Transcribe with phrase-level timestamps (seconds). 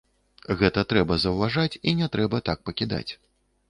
[0.61, 3.09] Гэта трэба заўважаць і не трэба так пакідаць.